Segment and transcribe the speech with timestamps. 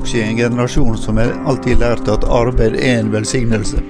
[0.00, 3.82] oppvokst i en generasjon som har alltid lært at arbeid er en velsignelse.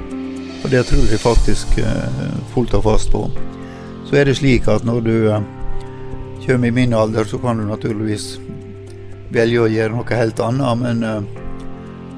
[0.64, 3.30] Og det tror jeg faktisk eh, fullt og fast på.
[4.08, 5.46] Så er det slik at når du eh,
[6.46, 8.40] kommer i min alder, så kan du naturligvis
[9.30, 10.82] velge å gjøre noe helt annet.
[10.82, 11.22] Men eh,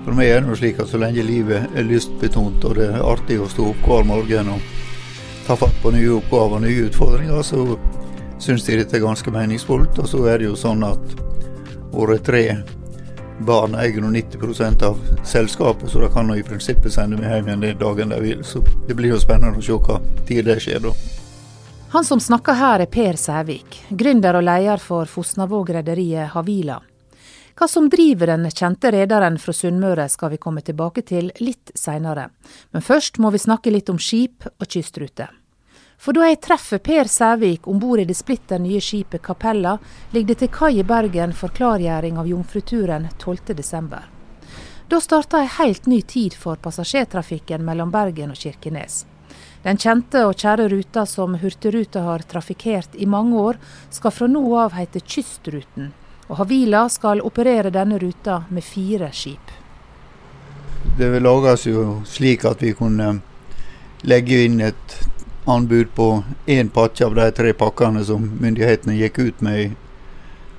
[0.07, 3.43] for meg er det slik at så lenge livet er lystbetont og det er artig
[3.45, 4.69] å stå opp hver morgen og
[5.45, 7.77] ta fatt på nye oppgaver og nye utfordringer, så
[8.41, 10.01] syns jeg dette er ganske meningsfullt.
[10.01, 11.19] Og så er det jo sånn at
[11.93, 12.47] året tre
[13.47, 17.67] barn eier nå 90% av selskapet, så de kan i prinsippet sende meg hjem igjen
[17.67, 18.45] den dagen de vil.
[18.45, 20.95] Så det blir jo spennende å se hva tid det skjer da.
[21.93, 26.79] Han som snakker her er Per Sævik, gründer og leder for Fosnavåg-rederiet Havila.
[27.53, 32.31] Hva som driver den kjente rederen fra Sunnmøre skal vi komme tilbake til litt seinere.
[32.73, 35.29] Men først må vi snakke litt om skip og kystrute.
[36.03, 39.77] For da jeg treffer Per Sævik om bord i det splitter nye skipet Kapella,
[40.11, 44.01] ligger det til kai i Bergen for klargjøring av jomfruturen 12.12.
[44.91, 49.05] Da starta ei helt ny tid for passasjertrafikken mellom Bergen og Kirkenes.
[49.63, 53.63] Den kjente og kjære ruta som Hurtigruta har trafikkert i mange år,
[53.95, 55.93] skal fra nå av hete Kystruten.
[56.27, 59.55] Og Havila skal operere denne ruta med fire skip.
[60.99, 63.21] Det lages jo slik at vi kunne
[64.03, 64.99] legge inn et
[65.45, 69.67] anbud på én pakke av de tre pakkene som myndighetene gikk ut med i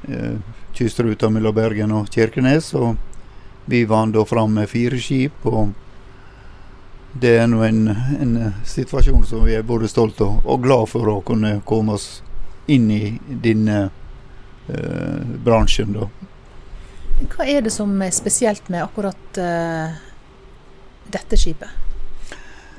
[0.09, 0.35] eh,
[0.73, 2.73] kystruta mellom Bergen og Kirkenes.
[2.73, 2.95] Og
[3.65, 5.45] vi vant da fram med fire skip.
[5.45, 5.73] og
[7.13, 7.87] det er nå en,
[8.19, 12.23] en, situasjon som vi er både stolte og, og glad for å kunne komme oss
[12.65, 13.83] inn i denne
[14.67, 15.93] eh, bransjen.
[15.93, 16.09] da.
[17.35, 19.93] Hva er det som er spesielt med akkurat eh,
[21.13, 21.92] dette skipet?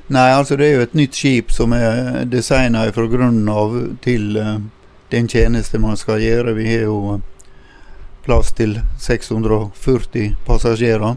[0.07, 3.71] Nei, altså det er jo et nytt skip som er designa fra grunnen av
[4.05, 4.59] til uh,
[5.09, 6.53] den tjeneste man skal gjøre.
[6.53, 7.23] Vi har jo uh,
[8.27, 11.15] plass til 640 passasjerer,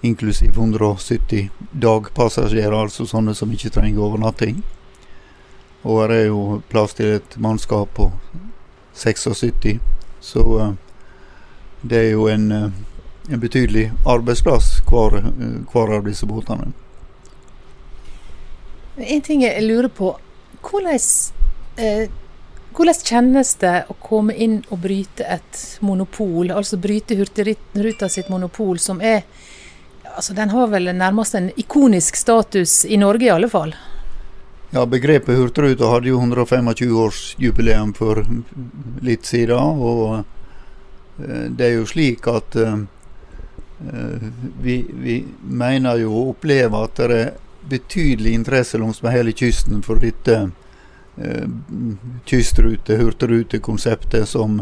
[0.00, 1.50] inklusiv 170
[1.84, 4.64] dagpassasjerer, altså sånne som ikke trenger overnatting.
[5.84, 8.08] Og her er jo plass til et mannskap på
[8.96, 9.76] 76,
[10.24, 10.72] så uh,
[11.84, 12.48] det er jo en,
[13.28, 15.20] en betydelig arbeidsplass hver,
[15.68, 16.72] hver av disse båtene.
[18.96, 20.14] En ting jeg lurer på.
[20.64, 21.00] Hvordan,
[21.76, 22.08] eh,
[22.72, 26.50] hvordan kjennes det å komme inn og bryte et monopol?
[26.50, 29.22] Altså bryte Hurtigruta sitt monopol, som er
[30.16, 33.74] altså Den har vel nærmest en ikonisk status i Norge, i alle fall?
[34.72, 38.24] Ja, begrepet Hurtigruta hadde jo 125-årsjubileum for
[39.04, 39.76] litt siden.
[39.76, 40.24] Og
[41.20, 42.78] eh, det er jo slik at eh,
[44.64, 47.34] vi, vi mener jo å oppleve at det er
[47.68, 50.50] betydelig interesse langs med hele kysten for dette
[51.16, 51.48] eh,
[52.24, 54.60] kystrute-, hurtigrutekonseptet som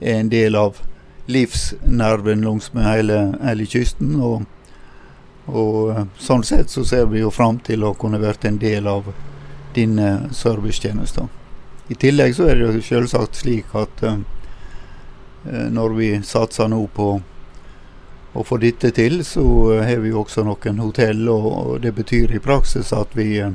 [0.00, 0.80] er en del av
[1.26, 4.16] livsnerven langs med hele, hele kysten.
[4.20, 4.44] Og,
[5.46, 8.88] og, eh, sånn sett så ser vi jo fram til å kunne vært en del
[8.90, 9.12] av
[9.74, 11.30] denne servicetjenesten.
[11.88, 14.18] I tillegg så er det jo selvsagt slik at eh,
[15.44, 17.18] når vi satser nå på
[18.34, 19.44] å for dette til, så
[19.86, 23.54] har vi også noen hotell, og det betyr i praksis at vi, eh,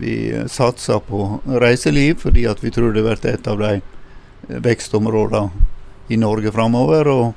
[0.00, 0.16] vi
[0.48, 5.50] satser på reiseliv, fordi at vi tror det blir et av de eh, vekstområdene
[6.08, 7.08] i Norge framover.
[7.08, 7.32] Og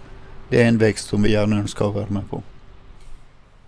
[0.50, 2.42] det er en vekst som vi gjerne ønsker å være med på.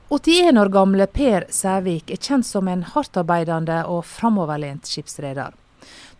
[0.09, 5.53] 81 år gamle Per Sævik er kjent som en hardtarbeidende og framoverlent skipsreder.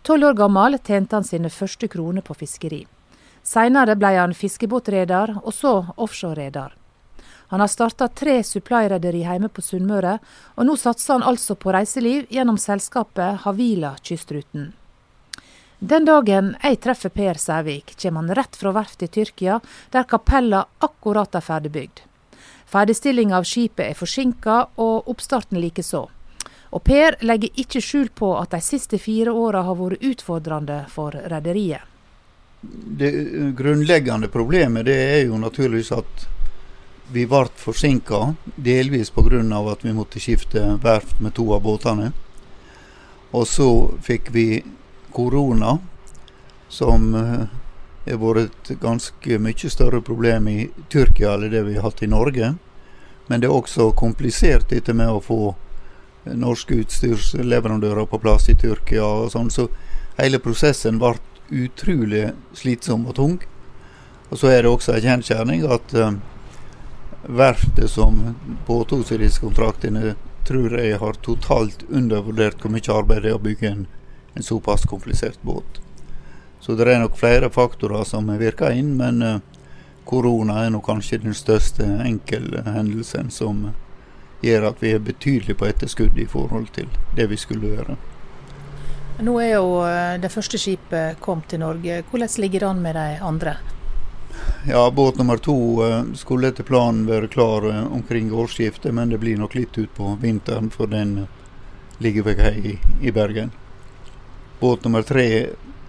[0.06, 2.84] Tolv år gammel tjente han sine første kroner på fiskeri.
[3.50, 6.76] Seinere ble han fiskebåtreder, og så offshorereder.
[7.50, 10.18] Han har starta tre supply-rederi hjemme på Sunnmøre,
[10.54, 14.70] og nå satser han altså på reiseliv gjennom selskapet Havila Kystruten.
[15.80, 19.58] Den dagen jeg treffer Per Sævik, kommer han rett fra verftet i Tyrkia,
[19.90, 22.04] der kapella akkurat er ferdigbygd.
[22.70, 26.06] Ferdigstillinga av skipet er forsinka, og oppstarten likeså.
[26.70, 31.18] Og Per legger ikke skjul på at de siste fire åra har vært utfordrende for
[31.18, 31.89] rederiet
[32.60, 33.10] det
[33.56, 36.26] grunnleggende problemet det er jo naturligvis at
[37.12, 39.40] vi ble forsinka, delvis pga.
[39.72, 42.12] at vi måtte skifte verft med to av båtene.
[43.32, 44.62] Og så fikk vi
[45.10, 45.78] korona,
[46.68, 47.48] som har
[48.06, 52.06] eh, vært et ganske mye større problem i Tyrkia enn det vi har hatt i
[52.06, 52.54] Norge.
[53.26, 55.54] Men det er også komplisert dette med å få
[56.24, 59.50] norske utstyrsleverandører på plass i Tyrkia og sånn.
[59.50, 59.68] Så
[60.18, 61.16] hele prosessen ble
[61.50, 63.38] utrolig slitsom og tung.
[64.30, 66.20] Og så er det også en kjensgjerning at um,
[67.26, 68.20] verftet som
[68.66, 70.14] påtok seg disse kontraktene,
[70.48, 73.86] tror jeg har totalt undervurdert hvor mye arbeid det er å bygge en,
[74.34, 75.80] en såpass komplisert båt.
[76.60, 79.38] Så det er nok flere faktorer som virker inn, men uh,
[80.04, 83.70] korona er nok kanskje den største enkelhendelsen som
[84.42, 87.98] gjør at vi er betydelig på etterskudd i forhold til det vi skulle gjøre.
[89.20, 92.00] Nå er jo eh, det første skipet kommet til Norge.
[92.08, 93.56] Hvordan ligger det an med de andre?
[94.68, 99.18] Ja, Båt nummer to eh, skulle etter planen være klar eh, omkring årsskiftet, men det
[99.20, 101.26] blir nok litt utpå vinteren, for den
[101.98, 102.56] ligger vel her
[103.00, 103.52] i, Bergen.
[104.60, 105.26] Båt nummer tre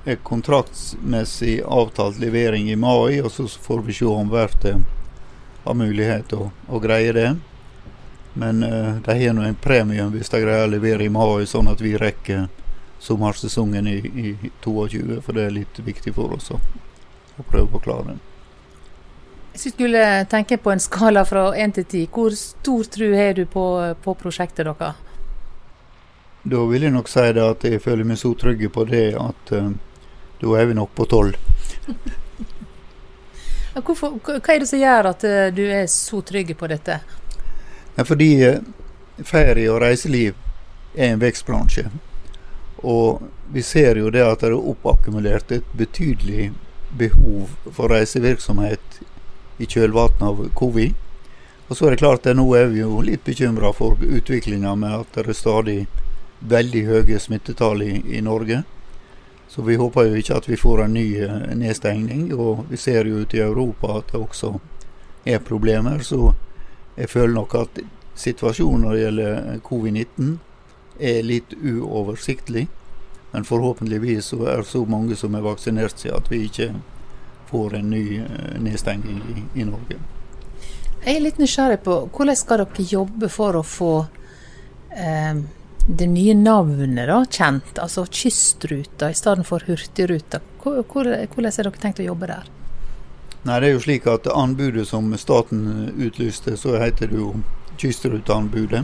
[0.04, 4.82] er kontraktsmessig avtalt levering i mai, og så får vi se om verftet
[5.64, 7.30] har mulighet til å, å, greie det.
[8.34, 11.70] Men uh, de har nå en premie hvis de greier å levere i mai, sånn
[11.70, 12.48] at vi rekker
[13.02, 15.22] sommersesongen i, i 22.
[15.26, 16.60] For det er litt viktig for oss å,
[17.38, 18.20] å prøve å klare den.
[19.52, 23.34] Hvis du skulle tenke på en skala fra 1 til 10, hvor stor tro har
[23.36, 23.66] du på,
[24.04, 25.08] på prosjektet deres?
[26.42, 29.52] Da vil jeg nok si det at jeg føler meg så trygg på det at
[29.54, 29.74] uh,
[30.42, 31.36] da er vi nok på tolv.
[33.74, 36.98] hva er det som gjør at eh, du er så trygg på dette?
[37.96, 38.64] Fordi eh,
[39.24, 40.34] ferie og reiseliv
[40.96, 41.86] er en vekstbransje.
[42.82, 43.22] Og
[43.54, 46.52] vi ser jo det at det er oppakkumulert et betydelig
[46.98, 49.02] behov for reisevirksomhet
[49.62, 50.94] i kjølvannet av covid.
[51.70, 55.04] Og så er det klart at nå er vi jo litt bekymra for utviklinga med
[55.04, 55.80] at det er stadig
[56.42, 58.64] veldig høye smittetall i, i Norge.
[59.52, 62.30] Så vi håper jo ikke at vi får en ny eh, nedstengning.
[62.34, 64.54] Og vi ser jo ute i Europa at det også
[65.28, 66.00] er problemer.
[66.04, 66.34] Så
[66.96, 67.82] jeg føler nok at
[68.16, 70.32] situasjonen når det gjelder covid-19
[71.02, 72.68] er litt uoversiktlig.
[73.32, 76.74] Men forhåpentligvis så er det så mange som er vaksinert seg at vi ikke
[77.52, 78.06] får en ny
[78.60, 80.00] nedstenging nedstengning i, i Norge.
[81.02, 83.94] Jeg er litt nysgjerrig på hvordan skal dere jobbe for å få
[84.94, 85.42] eh,
[85.88, 90.42] det nye navnet da, kjent, altså Kystruta i stedet for Hurtigruta.
[90.62, 92.52] Hvordan har dere tenkt å jobbe der?
[93.42, 97.32] Nei, det er jo slik at Anbudet som staten utlyste, så heter det jo
[97.82, 98.84] Kystruteanbudet.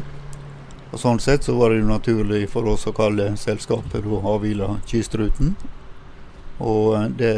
[0.87, 5.55] Og Sånn sett så var det jo naturlig for oss å kalle selskapet Havila Kystruten.
[6.63, 7.33] Og eh, det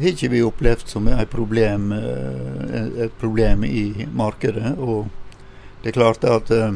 [0.00, 4.74] har ikke vi opplevd som et problem, eh, et problem i markedet.
[4.78, 5.06] Og
[5.82, 6.74] det er klart at eh,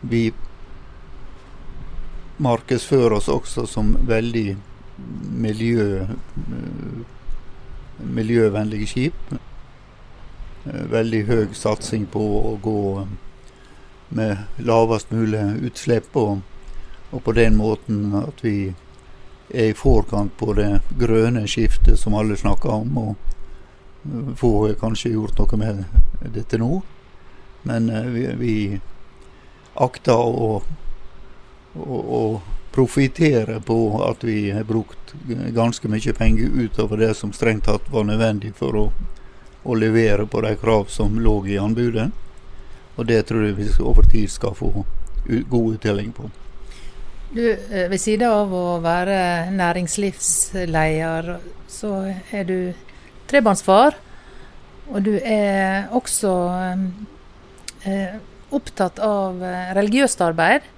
[0.00, 0.22] vi
[2.42, 4.56] markedsfører oss også som veldig
[5.42, 6.06] miljø,
[7.98, 9.34] miljøvennlige skip.
[10.64, 12.80] Veldig høy satsing på å gå
[14.12, 16.40] med lavest mulig utslipp, og,
[17.10, 18.72] og på den måten at vi
[19.52, 22.98] er i forkant på det grønne skiftet som alle snakker om.
[22.98, 25.84] og Få har kanskje gjort noe med
[26.34, 26.80] dette nå,
[27.68, 28.54] men eh, vi, vi
[29.78, 30.62] akter å
[31.74, 32.40] og,
[32.72, 35.12] profitere på at vi har brukt
[35.52, 38.84] ganske mye penger utover det som strengt tatt var nødvendig for å,
[39.62, 42.08] å levere på de krav som lå i anbudet.
[42.96, 44.72] Og det tror jeg vi over tid skal få
[45.50, 46.28] god uttelling på.
[47.32, 52.72] Du, eh, Ved siden av å være næringslivsleder, så er du
[53.30, 53.96] trebarnsfar.
[54.92, 56.34] Og du er også
[57.88, 58.20] eh,
[58.52, 60.68] opptatt av eh, religiøst arbeid.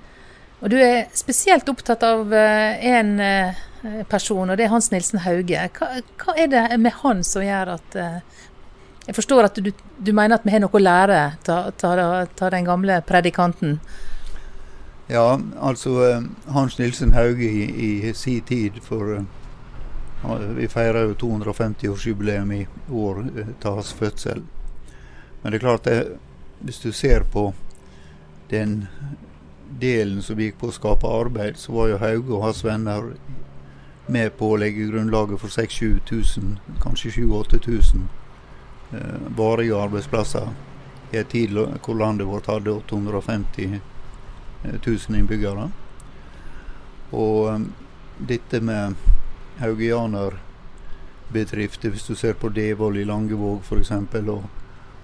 [0.65, 5.21] Og du er spesielt opptatt av én eh, eh, person, og det er Hans Nilsen
[5.21, 5.67] Hauge.
[5.77, 5.91] Hva,
[6.23, 8.47] hva, er det med han som gjør at eh,
[9.07, 9.71] Jeg forstår at du,
[10.01, 11.21] du mener at vi har noe å lære
[11.53, 13.79] av den gamle predikanten.
[15.13, 17.65] Ja, altså Hans Nilsen Hauge i,
[18.09, 19.19] i sin tid for
[20.57, 23.19] Vi feirer jo 250-årsjubileum i år
[23.61, 24.41] til hans fødsel.
[25.43, 26.17] Men det er klart, det,
[26.65, 27.51] hvis du ser på
[28.51, 28.87] den
[29.81, 33.13] delen som gikk på å skape arbeid, så var jo Hauge og hans venner
[34.07, 38.24] med på å legge grunnlaget for 6000-7000, kanskje 7000-8000 eh,
[39.37, 40.49] varige arbeidsplasser
[41.13, 43.81] i en tid hvor landet vårt hadde 850
[44.65, 45.71] 000 innbyggere.
[47.13, 47.73] Og um,
[48.19, 48.95] dette med
[49.61, 53.91] haugianerbedrifter, hvis du ser på Devold i Langevåg f.eks.,
[54.25, 54.43] og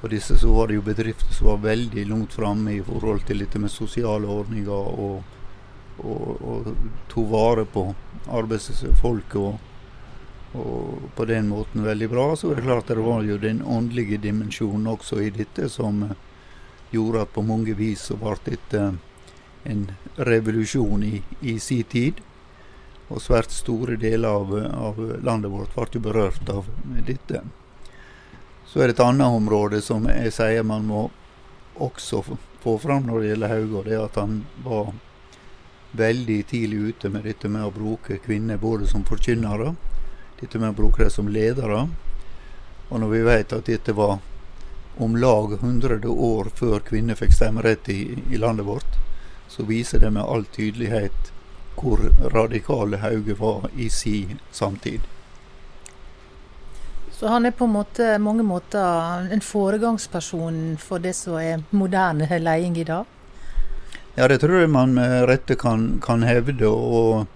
[0.01, 3.43] og disse så var det jo bedrifter som var veldig langt framme i forhold til
[3.43, 5.23] dette med sosiale ordninger, og,
[5.99, 6.71] og, og
[7.13, 7.83] tok vare på
[8.41, 9.59] arbeidsfolket og,
[10.53, 12.27] og, på den måten veldig bra.
[12.37, 16.09] Så er det klart det var jo den åndelige dimensjonen også i dette som
[16.91, 18.83] gjorde at på mange vis så ble dette
[19.71, 22.21] en revolusjon i, i sin tid.
[23.11, 26.69] Og svært store deler av, av landet vårt ble jo berørt av
[27.07, 27.43] dette.
[28.67, 31.09] Så er det et annet område som jeg sier man må
[31.81, 32.23] også
[32.63, 34.93] få fram når det gjelder Hauge, og det er at han var
[35.99, 39.73] veldig tidlig ute med dette med å bruke kvinner både som forkynnere,
[40.41, 41.89] dette med å bruke dem som ledere,
[42.91, 44.19] Og når vi vet at dette var
[44.99, 48.99] om lag 100 år før kvinner fikk stemmerett i, i landet vårt,
[49.49, 51.31] så viser det med all tydelighet
[51.79, 52.03] hvor
[52.35, 55.01] radikale Hauge var i si samtid.
[57.13, 62.79] Så han er på måte, mange måter en foregangsperson for det som er moderne leding
[62.81, 63.05] i dag?
[64.17, 66.67] Ja, det tror jeg man med rette kan, kan hevde.
[66.69, 67.27] og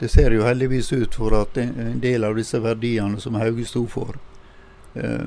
[0.00, 3.84] det ser jo heldigvis ut for at en del av disse verdiene som Hauge sto
[3.86, 4.16] for,
[4.94, 5.26] eh,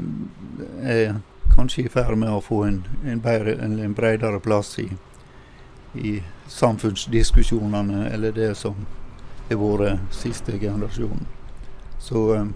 [0.81, 1.19] er
[1.53, 4.87] kanskje i ferd med å få en, en, bedre, en bredere plass i,
[5.93, 6.15] i
[6.49, 8.87] samfunnsdiskusjonene, eller det som
[9.49, 11.27] er våre siste generasjon.
[12.01, 12.49] Så eh,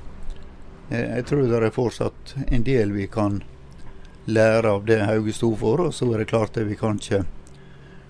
[0.89, 3.43] jeg tror det er fortsatt en del vi kan
[4.25, 5.87] lære av det Hauge sto for.
[5.87, 7.25] Og så er det klart at vi kan ikke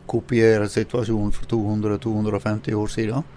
[0.08, 3.34] kopiere situasjonen for 200-250 år siden.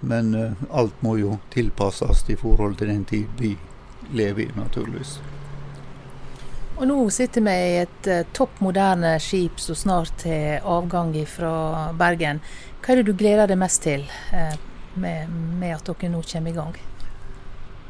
[0.00, 3.56] Men uh, alt må jo tilpasses i forhold til den tid vi
[4.14, 5.18] lever i, naturligvis.
[6.78, 11.90] Og nå sitter vi i et uh, topp moderne skip som snart har avgang fra
[11.98, 12.42] Bergen.
[12.78, 14.54] Hva er det du gleder deg mest til uh,
[14.94, 16.78] med, med at dere nå kommer i gang?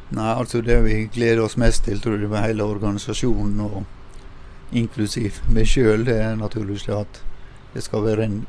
[0.09, 3.83] Nei, altså Det vi gleder oss mest til, tror jeg, med hele organisasjonen, og
[4.73, 7.21] inklusiv meg sjøl, det er naturligvis at
[7.73, 8.39] det skal være en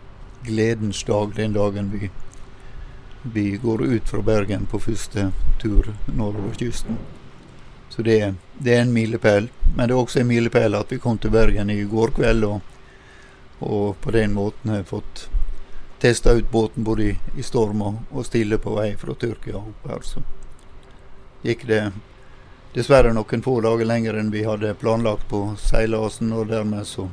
[0.45, 2.09] gledens dag den dagen vi,
[3.23, 5.31] vi går ut fra Bergen på første
[5.63, 6.99] tur nordover kysten.
[7.89, 9.49] Så det, det, er en milepæl.
[9.77, 12.61] Men det er også en milepæl at vi kom til Bergen i går kveld, og,
[13.61, 15.29] og på den måten har fått
[16.01, 19.91] testa ut båten både i, i storm og, og, stille på vei fra Tyrkia opp
[19.91, 20.01] her.
[20.07, 20.23] Så
[21.43, 21.83] gikk det
[22.73, 27.09] dessverre noen få dager lenger enn vi hadde planlagt på seilasen, og dermed så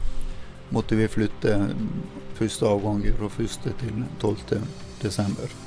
[0.69, 1.59] måtte vi flytte
[2.37, 3.71] første avgang fra 1.
[3.81, 4.61] til 12.
[5.01, 5.66] desember.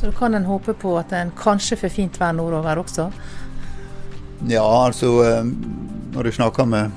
[0.00, 3.10] Så da kan en håpe på at en kanskje får fint vær nordover også?
[4.48, 5.50] Ja, altså eh,
[6.14, 6.94] når jeg snakker med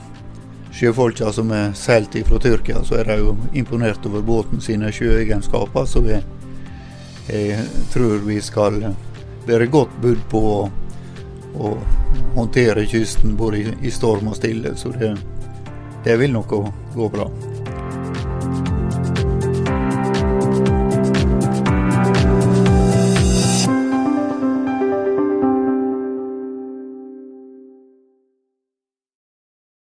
[0.74, 5.84] sjøfolka som er seilt fra Tyrkia, så er de jo imponert over båten sine sjøegenskaper.
[5.86, 6.24] Så jeg,
[7.28, 8.80] jeg tror vi skal
[9.50, 10.60] være godt budd på å,
[11.60, 11.74] å,
[12.38, 14.78] håndtere kysten både i storm og stille.
[14.80, 15.12] Så det,
[16.08, 16.56] det vil nok
[16.96, 17.28] gå bra.